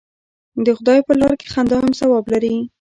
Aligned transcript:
د 0.65 0.67
خدای 0.77 0.99
په 1.07 1.13
لاره 1.19 1.35
کې 1.39 1.47
خندا 1.53 1.77
هم 1.83 1.91
ثواب 1.99 2.25
لري. 2.33 2.55